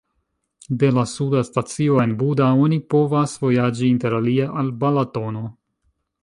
De 0.83 0.87
la 0.93 1.01
suda 1.11 1.43
stacio 1.49 1.99
en 2.05 2.15
Buda 2.21 2.47
oni 2.63 2.79
povas 2.95 3.37
vojaĝi 3.45 3.87
interalie 3.93 4.49
al 4.63 4.73
Balatono. 4.85 5.47